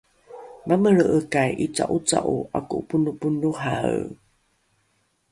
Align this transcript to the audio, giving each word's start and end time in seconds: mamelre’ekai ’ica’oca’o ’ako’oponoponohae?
mamelre’ekai 0.67 1.49
’ica’oca’o 1.63 2.27
’ako’oponoponohae? 2.57 3.99